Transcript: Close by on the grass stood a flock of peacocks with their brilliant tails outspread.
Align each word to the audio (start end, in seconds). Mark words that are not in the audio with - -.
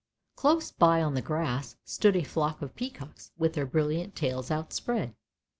Close 0.35 0.71
by 0.71 0.99
on 0.99 1.13
the 1.13 1.21
grass 1.21 1.75
stood 1.85 2.15
a 2.15 2.23
flock 2.23 2.59
of 2.63 2.73
peacocks 2.75 3.29
with 3.37 3.53
their 3.53 3.67
brilliant 3.67 4.15
tails 4.15 4.49
outspread. 4.49 5.13